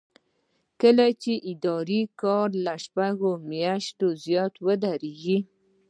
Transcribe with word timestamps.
کله 0.81 1.05
چې 1.21 1.33
د 1.37 1.43
ادارې 1.51 2.01
کار 2.21 2.49
له 2.65 2.73
شپږو 2.83 3.31
میاشتو 3.51 4.07
زیات 4.25 4.53
ودریږي. 4.65 5.37